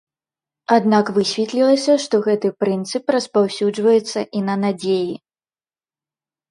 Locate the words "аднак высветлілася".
0.75-1.93